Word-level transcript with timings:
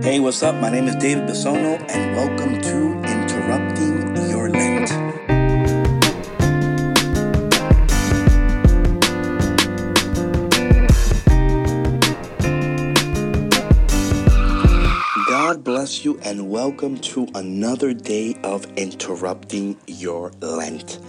Hey, 0.00 0.20
what's 0.20 0.44
up? 0.44 0.54
My 0.54 0.70
name 0.70 0.86
is 0.86 0.94
David 0.94 1.24
Bisono, 1.28 1.76
and 1.90 2.14
welcome 2.14 2.60
to 2.62 2.92
Interrupting 3.02 4.16
Your 4.30 4.48
Lent. 4.48 4.88
God 15.26 15.64
bless 15.64 16.04
you, 16.04 16.20
and 16.20 16.48
welcome 16.48 16.96
to 16.98 17.26
another 17.34 17.92
day 17.92 18.36
of 18.44 18.66
Interrupting 18.78 19.76
Your 19.88 20.30
Lent. 20.40 21.00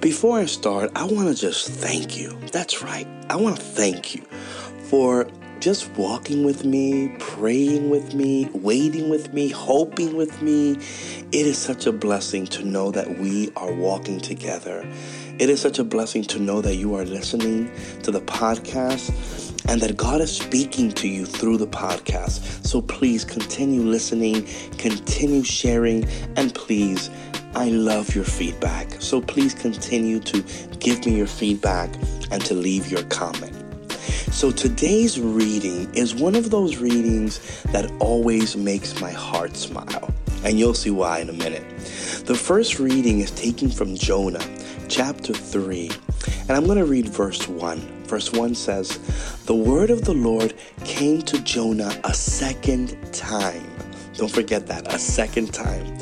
Before 0.00 0.38
I 0.38 0.44
start, 0.44 0.90
I 0.94 1.04
want 1.04 1.28
to 1.28 1.34
just 1.34 1.68
thank 1.68 2.18
you. 2.18 2.38
That's 2.52 2.82
right, 2.82 3.08
I 3.30 3.36
want 3.36 3.56
to 3.56 3.62
thank 3.62 4.14
you 4.14 4.22
for 4.90 5.26
just 5.60 5.90
walking 5.96 6.44
with 6.44 6.64
me, 6.64 7.14
praying 7.18 7.90
with 7.90 8.14
me, 8.14 8.48
waiting 8.52 9.08
with 9.08 9.32
me, 9.32 9.48
hoping 9.48 10.16
with 10.16 10.42
me. 10.42 10.72
It 11.32 11.46
is 11.46 11.58
such 11.58 11.86
a 11.86 11.92
blessing 11.92 12.46
to 12.48 12.64
know 12.64 12.90
that 12.90 13.18
we 13.18 13.50
are 13.56 13.72
walking 13.72 14.20
together. 14.20 14.86
It 15.38 15.50
is 15.50 15.60
such 15.60 15.78
a 15.78 15.84
blessing 15.84 16.24
to 16.24 16.38
know 16.38 16.60
that 16.60 16.76
you 16.76 16.94
are 16.94 17.04
listening 17.04 17.70
to 18.02 18.10
the 18.10 18.20
podcast 18.20 19.10
and 19.68 19.80
that 19.80 19.96
God 19.96 20.20
is 20.20 20.34
speaking 20.34 20.92
to 20.92 21.08
you 21.08 21.26
through 21.26 21.58
the 21.58 21.66
podcast. 21.66 22.64
So 22.66 22.80
please 22.80 23.24
continue 23.24 23.82
listening, 23.82 24.46
continue 24.78 25.42
sharing, 25.42 26.04
and 26.36 26.54
please, 26.54 27.10
I 27.54 27.70
love 27.70 28.14
your 28.14 28.24
feedback. 28.24 29.00
So 29.00 29.20
please 29.20 29.54
continue 29.54 30.20
to 30.20 30.42
give 30.78 31.04
me 31.04 31.16
your 31.16 31.26
feedback 31.26 31.94
and 32.30 32.44
to 32.44 32.54
leave 32.54 32.90
your 32.90 33.02
comment. 33.04 33.65
So 34.32 34.50
today's 34.50 35.20
reading 35.20 35.92
is 35.94 36.14
one 36.14 36.34
of 36.34 36.50
those 36.50 36.76
readings 36.76 37.62
that 37.72 37.90
always 38.00 38.56
makes 38.56 39.00
my 39.00 39.10
heart 39.10 39.56
smile. 39.56 40.10
And 40.44 40.58
you'll 40.58 40.74
see 40.74 40.90
why 40.90 41.20
in 41.20 41.30
a 41.30 41.32
minute. 41.32 41.68
The 42.26 42.34
first 42.34 42.78
reading 42.78 43.20
is 43.20 43.30
taken 43.30 43.70
from 43.70 43.96
Jonah, 43.96 44.44
chapter 44.88 45.32
3. 45.32 45.90
And 46.42 46.52
I'm 46.52 46.66
going 46.66 46.78
to 46.78 46.84
read 46.84 47.08
verse 47.08 47.48
1. 47.48 48.04
Verse 48.04 48.32
1 48.32 48.54
says, 48.54 48.98
The 49.46 49.54
word 49.54 49.90
of 49.90 50.04
the 50.04 50.14
Lord 50.14 50.54
came 50.84 51.22
to 51.22 51.40
Jonah 51.42 51.98
a 52.04 52.14
second 52.14 52.96
time. 53.12 53.68
Don't 54.14 54.30
forget 54.30 54.66
that, 54.68 54.92
a 54.94 54.98
second 54.98 55.52
time. 55.52 55.98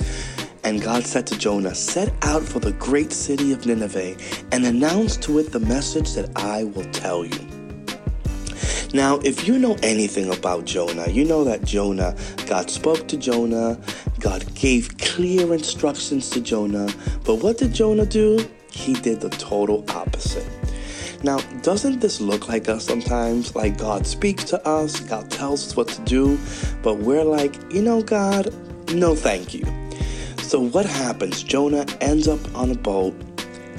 And 0.64 0.80
God 0.80 1.06
said 1.06 1.26
to 1.28 1.38
Jonah, 1.38 1.74
Set 1.74 2.12
out 2.22 2.42
for 2.42 2.58
the 2.58 2.72
great 2.72 3.12
city 3.12 3.52
of 3.52 3.66
Nineveh 3.66 4.16
and 4.52 4.64
announce 4.64 5.16
to 5.18 5.38
it 5.38 5.52
the 5.52 5.60
message 5.60 6.14
that 6.14 6.30
I 6.36 6.64
will 6.64 6.90
tell 6.90 7.24
you. 7.24 7.53
Now, 8.94 9.18
if 9.24 9.48
you 9.48 9.58
know 9.58 9.76
anything 9.82 10.32
about 10.32 10.66
Jonah, 10.66 11.08
you 11.08 11.24
know 11.24 11.42
that 11.42 11.64
Jonah, 11.64 12.14
God 12.46 12.70
spoke 12.70 13.08
to 13.08 13.16
Jonah, 13.16 13.76
God 14.20 14.54
gave 14.54 14.96
clear 14.98 15.52
instructions 15.52 16.30
to 16.30 16.40
Jonah, 16.40 16.86
but 17.24 17.42
what 17.42 17.58
did 17.58 17.74
Jonah 17.74 18.06
do? 18.06 18.48
He 18.70 18.92
did 18.92 19.20
the 19.20 19.30
total 19.30 19.84
opposite. 19.88 20.46
Now, 21.24 21.38
doesn't 21.62 21.98
this 21.98 22.20
look 22.20 22.48
like 22.48 22.68
us 22.68 22.84
sometimes? 22.84 23.56
Like 23.56 23.78
God 23.78 24.06
speaks 24.06 24.44
to 24.44 24.64
us, 24.64 25.00
God 25.00 25.28
tells 25.28 25.66
us 25.66 25.76
what 25.76 25.88
to 25.88 26.00
do, 26.02 26.38
but 26.84 26.98
we're 26.98 27.24
like, 27.24 27.56
you 27.72 27.82
know, 27.82 28.00
God, 28.00 28.54
no 28.92 29.16
thank 29.16 29.54
you. 29.54 29.64
So, 30.38 30.60
what 30.60 30.86
happens? 30.86 31.42
Jonah 31.42 31.84
ends 32.00 32.28
up 32.28 32.54
on 32.54 32.70
a 32.70 32.76
boat. 32.76 33.18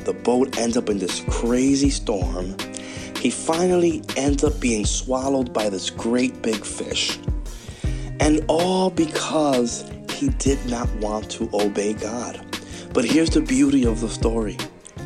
The 0.03 0.13
boat 0.13 0.57
ends 0.57 0.75
up 0.75 0.89
in 0.89 0.99
this 0.99 1.23
crazy 1.29 1.89
storm 1.89 2.57
he 3.25 3.31
finally 3.31 4.03
ends 4.17 4.43
up 4.43 4.59
being 4.59 4.85
swallowed 4.85 5.51
by 5.51 5.67
this 5.67 5.89
great 5.89 6.43
big 6.43 6.63
fish. 6.63 7.17
And 8.19 8.45
all 8.47 8.91
because 8.91 9.91
he 10.11 10.29
did 10.29 10.63
not 10.67 10.87
want 10.97 11.31
to 11.31 11.49
obey 11.51 11.93
God. 11.93 12.39
But 12.93 13.03
here's 13.03 13.31
the 13.31 13.41
beauty 13.41 13.83
of 13.83 13.99
the 13.99 14.09
story. 14.09 14.57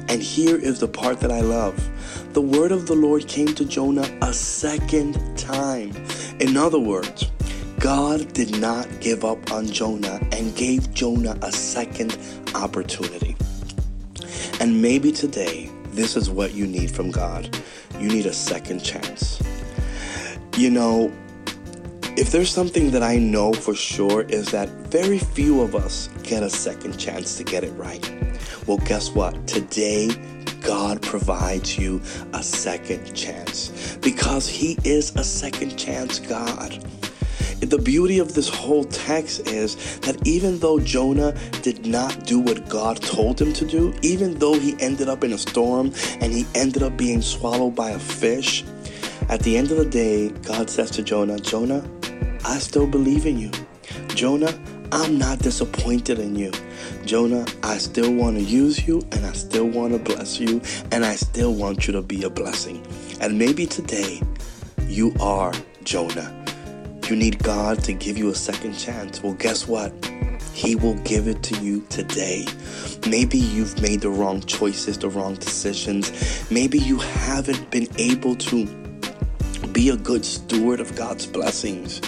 And 0.09 0.22
here 0.22 0.58
is 0.58 0.81
the 0.81 0.88
part 0.90 1.22
that 1.22 1.31
I 1.31 1.40
love. 1.40 1.78
The 2.34 2.41
word 2.41 2.74
of 2.74 2.88
the 2.88 2.94
Lord 2.94 3.25
came 3.25 3.56
to 3.56 3.63
Jonah 3.63 4.09
a 4.22 4.34
second 4.34 5.38
time. 5.38 5.96
In 6.41 6.58
other 6.58 6.78
words, 6.78 7.31
God 7.79 8.34
did 8.34 8.59
not 8.59 9.00
give 9.00 9.24
up 9.24 9.50
on 9.50 9.66
Jonah 9.66 10.19
and 10.34 10.53
gave 10.58 10.94
Jonah 10.94 11.40
a 11.41 11.53
second 11.53 12.18
opportunity. 12.53 13.38
And 14.59 14.81
maybe 14.81 15.13
today, 15.13 15.72
this 15.91 16.18
is 16.18 16.29
what 16.29 16.53
you 16.53 16.68
need 16.68 16.91
from 16.91 17.12
God 17.12 17.58
you 17.99 18.09
need 18.09 18.25
a 18.25 18.33
second 18.33 18.83
chance. 18.83 19.41
You 20.57 20.69
know, 20.69 21.11
if 22.17 22.31
there's 22.31 22.51
something 22.51 22.91
that 22.91 23.03
I 23.03 23.17
know 23.17 23.53
for 23.53 23.73
sure 23.73 24.23
is 24.23 24.51
that 24.51 24.69
very 24.91 25.19
few 25.19 25.61
of 25.61 25.75
us 25.75 26.09
get 26.23 26.43
a 26.43 26.49
second 26.49 26.97
chance 26.97 27.37
to 27.37 27.43
get 27.43 27.63
it 27.63 27.71
right. 27.71 28.03
Well, 28.67 28.77
guess 28.77 29.09
what? 29.11 29.47
Today, 29.47 30.09
God 30.61 31.01
provides 31.01 31.77
you 31.77 32.01
a 32.33 32.43
second 32.43 33.13
chance 33.15 33.97
because 34.01 34.47
He 34.47 34.77
is 34.83 35.16
a 35.16 35.23
second 35.23 35.77
chance 35.77 36.19
God. 36.19 36.83
The 37.62 37.78
beauty 37.78 38.20
of 38.20 38.36
this 38.36 38.47
whole 38.47 38.86
text 38.86 39.47
is 39.47 40.00
that 40.00 40.25
even 40.25 40.59
though 40.59 40.80
Jonah 40.80 41.34
did 41.62 41.86
not 41.86 42.25
do 42.25 42.40
what 42.40 42.70
God 42.70 43.02
told 43.02 43.42
him 43.42 43.52
to 43.53 43.66
do, 43.66 43.94
even 44.02 44.40
though 44.40 44.58
he 44.58 44.78
ended 44.80 45.09
up 45.09 45.25
in 45.25 45.34
a 45.34 45.38
storm 45.38 45.94
and 46.22 46.31
he 46.31 46.46
ended 46.56 46.84
up 46.84 46.96
being 46.96 47.22
swallowed 47.22 47.75
by 47.75 47.90
a 47.92 48.00
fish, 48.00 48.64
at 49.28 49.42
the 49.42 49.58
end 49.58 49.72
of 49.72 49.78
the 49.78 49.86
day, 49.86 50.30
God 50.30 50.70
says 50.70 50.90
to 50.92 51.03
Jonah, 51.03 51.38
Jonah, 51.38 51.88
I 52.46 52.59
still 52.59 52.88
believe 52.88 53.25
in 53.25 53.38
you. 53.38 53.52
Jonah, 54.08 54.58
I'm 54.91 55.18
not 55.18 55.40
disappointed 55.40 56.18
in 56.18 56.36
you. 56.36 56.52
Jonah, 57.06 57.46
I 57.62 57.78
still 57.78 58.14
want 58.14 58.38
to 58.38 58.44
use 58.44 58.88
you 58.88 59.02
and 59.12 59.26
I 59.26 59.34
still 59.34 59.68
want 59.68 59.94
to 59.94 60.00
bless 60.00 60.40
you 60.40 60.62
and 60.91 61.06
I 61.06 61.16
still 61.16 61.53
want 61.53 61.88
you 61.88 61.94
to 61.94 62.02
be 62.02 62.24
a 62.24 62.30
blessing. 62.30 62.86
And 63.20 63.38
maybe 63.38 63.66
today 63.66 64.22
you 64.88 65.14
are 65.20 65.53
Jonah 65.84 66.38
you 67.09 67.16
need 67.16 67.42
God 67.42 67.84
to 67.86 67.94
give 67.94 68.18
you 68.18 68.30
a 68.30 68.36
second 68.36 68.74
chance, 68.74 69.24
well, 69.24 69.34
guess 69.34 69.68
what? 69.68 69.94
He 70.53 70.75
will 70.75 70.96
give 70.96 71.28
it 71.28 71.42
to 71.44 71.59
you 71.59 71.81
today. 71.90 72.46
Maybe 73.08 73.38
you've 73.38 73.81
made 73.81 74.02
the 74.02 74.09
wrong 74.09 74.42
choices, 74.42 74.97
the 74.97 75.09
wrong 75.09 75.36
decisions. 75.36 76.12
Maybe 76.52 76.78
you 76.78 76.97
haven't 76.97 77.72
been 77.72 77.88
able 77.97 78.36
to 78.36 78.66
be 79.72 79.90
a 79.90 79.96
good 79.96 80.25
steward 80.25 80.80
of 80.80 80.96
God's 80.96 81.25
blessings. 81.25 82.02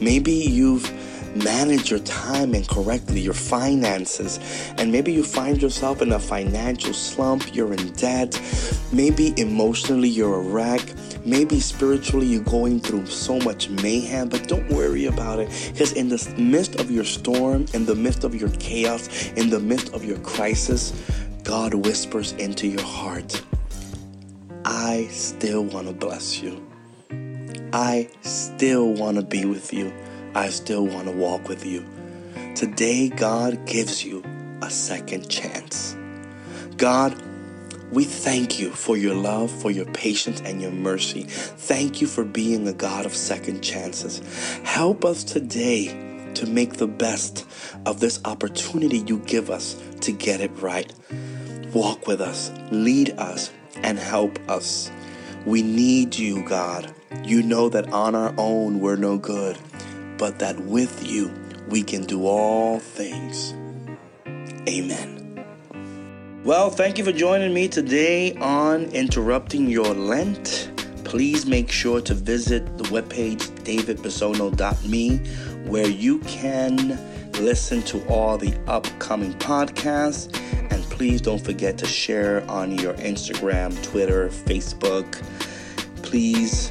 Maybe 0.00 0.32
you've 0.32 0.88
managed 1.36 1.90
your 1.90 2.00
time 2.00 2.54
incorrectly, 2.54 3.20
your 3.20 3.34
finances, 3.34 4.38
and 4.78 4.90
maybe 4.90 5.12
you 5.12 5.22
find 5.22 5.60
yourself 5.60 6.02
in 6.02 6.12
a 6.12 6.18
financial 6.18 6.92
slump, 6.92 7.54
you're 7.54 7.72
in 7.72 7.92
debt, 7.92 8.40
maybe 8.92 9.34
emotionally 9.36 10.08
you're 10.08 10.36
a 10.36 10.42
wreck. 10.42 10.82
Maybe 11.22 11.60
spiritually 11.60 12.26
you're 12.26 12.42
going 12.44 12.80
through 12.80 13.04
so 13.04 13.38
much 13.40 13.68
mayhem, 13.68 14.30
but 14.30 14.48
don't 14.48 14.66
worry 14.70 15.04
about 15.04 15.38
it 15.38 15.50
because 15.70 15.92
in 15.92 16.08
the 16.08 16.34
midst 16.38 16.80
of 16.80 16.90
your 16.90 17.04
storm, 17.04 17.66
in 17.74 17.84
the 17.84 17.94
midst 17.94 18.24
of 18.24 18.34
your 18.34 18.48
chaos, 18.52 19.28
in 19.32 19.50
the 19.50 19.60
midst 19.60 19.92
of 19.92 20.02
your 20.02 20.18
crisis, 20.20 20.94
God 21.42 21.74
whispers 21.74 22.32
into 22.32 22.66
your 22.68 22.82
heart, 22.82 23.42
I 24.64 25.08
still 25.10 25.64
want 25.64 25.88
to 25.88 25.92
bless 25.92 26.42
you. 26.42 26.66
I 27.72 28.08
still 28.22 28.92
want 28.92 29.16
to 29.16 29.22
be 29.22 29.44
with 29.44 29.72
you. 29.72 29.92
I 30.34 30.50
still 30.50 30.86
want 30.86 31.06
to 31.06 31.12
walk 31.12 31.48
with 31.48 31.64
you. 31.64 31.84
Today, 32.54 33.08
God 33.08 33.66
gives 33.66 34.04
you 34.04 34.22
a 34.62 34.70
second 34.70 35.28
chance. 35.28 35.96
God 36.76 37.20
we 37.90 38.04
thank 38.04 38.60
you 38.60 38.70
for 38.70 38.96
your 38.96 39.16
love, 39.16 39.50
for 39.50 39.72
your 39.72 39.86
patience, 39.86 40.40
and 40.42 40.62
your 40.62 40.70
mercy. 40.70 41.24
Thank 41.24 42.00
you 42.00 42.06
for 42.06 42.24
being 42.24 42.68
a 42.68 42.72
God 42.72 43.04
of 43.04 43.16
second 43.16 43.62
chances. 43.62 44.22
Help 44.62 45.04
us 45.04 45.24
today 45.24 45.88
to 46.34 46.46
make 46.46 46.74
the 46.74 46.86
best 46.86 47.44
of 47.86 47.98
this 47.98 48.20
opportunity 48.24 48.98
you 48.98 49.18
give 49.26 49.50
us 49.50 49.76
to 50.02 50.12
get 50.12 50.40
it 50.40 50.52
right. 50.62 50.92
Walk 51.74 52.06
with 52.06 52.20
us, 52.20 52.52
lead 52.70 53.10
us, 53.18 53.52
and 53.82 53.98
help 53.98 54.38
us. 54.48 54.88
We 55.44 55.62
need 55.62 56.16
you, 56.16 56.44
God. 56.44 56.94
You 57.24 57.42
know 57.42 57.68
that 57.70 57.92
on 57.92 58.14
our 58.14 58.32
own 58.38 58.78
we're 58.78 58.94
no 58.94 59.18
good, 59.18 59.58
but 60.20 60.38
that 60.38 60.60
with 60.60 61.08
you 61.08 61.32
we 61.70 61.82
can 61.82 62.04
do 62.04 62.26
all 62.26 62.78
things. 62.78 63.54
Amen. 64.68 65.16
Well, 66.44 66.68
thank 66.68 66.98
you 66.98 67.04
for 67.04 67.12
joining 67.12 67.54
me 67.54 67.68
today 67.68 68.34
on 68.36 68.84
Interrupting 68.90 69.70
Your 69.70 69.94
Lent. 69.94 70.72
Please 71.04 71.46
make 71.46 71.70
sure 71.70 72.02
to 72.02 72.12
visit 72.12 72.76
the 72.76 72.84
webpage 72.84 73.40
davidbisono.me 73.64 75.18
where 75.70 75.88
you 75.88 76.18
can 76.20 76.98
listen 77.40 77.82
to 77.84 78.04
all 78.06 78.36
the 78.36 78.54
upcoming 78.66 79.32
podcasts. 79.34 80.36
And 80.70 80.82
please 80.90 81.22
don't 81.22 81.42
forget 81.42 81.78
to 81.78 81.86
share 81.86 82.48
on 82.50 82.76
your 82.78 82.92
Instagram, 82.94 83.82
Twitter, 83.82 84.28
Facebook. 84.28 85.22
Please 86.02 86.70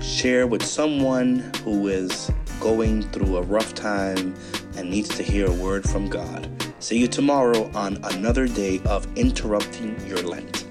share 0.00 0.46
with 0.46 0.64
someone 0.64 1.52
who 1.62 1.88
is 1.88 2.30
going 2.60 3.02
through 3.10 3.36
a 3.36 3.42
rough 3.42 3.74
time 3.74 4.34
and 4.76 4.90
needs 4.90 5.08
to 5.16 5.22
hear 5.22 5.46
a 5.46 5.52
word 5.52 5.88
from 5.88 6.08
God. 6.08 6.50
See 6.80 6.98
you 6.98 7.08
tomorrow 7.08 7.70
on 7.74 7.98
another 8.04 8.46
day 8.46 8.80
of 8.84 9.06
interrupting 9.16 9.98
your 10.06 10.22
Lent. 10.22 10.65